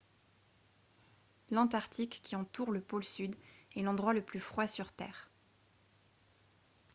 [1.51, 3.35] l'antarctique qui entoure le pôle sud
[3.75, 5.29] est l'endroit le plus froid sur terre